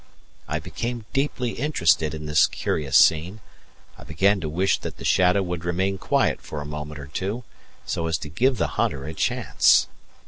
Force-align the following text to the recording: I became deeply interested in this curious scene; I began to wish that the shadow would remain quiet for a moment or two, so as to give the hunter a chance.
I 0.47 0.57
became 0.57 1.05
deeply 1.13 1.51
interested 1.51 2.15
in 2.15 2.25
this 2.25 2.47
curious 2.47 2.97
scene; 2.97 3.39
I 3.99 4.03
began 4.03 4.39
to 4.39 4.49
wish 4.49 4.79
that 4.79 4.97
the 4.97 5.05
shadow 5.05 5.43
would 5.43 5.63
remain 5.63 5.99
quiet 5.99 6.41
for 6.41 6.59
a 6.59 6.65
moment 6.65 6.99
or 6.99 7.05
two, 7.05 7.43
so 7.85 8.07
as 8.07 8.17
to 8.17 8.29
give 8.29 8.57
the 8.57 8.65
hunter 8.81 9.05
a 9.05 9.13
chance. 9.13 9.87